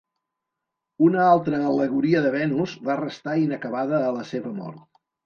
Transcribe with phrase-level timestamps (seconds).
[1.07, 4.83] Una altra al·legoria de Venus va restar inacabada a la seva mort.